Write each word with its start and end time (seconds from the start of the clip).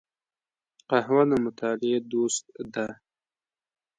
قهوه 0.89 1.23
د 1.29 1.31
مطالعې 1.45 1.97
دوست 2.11 2.45
ده 2.73 2.87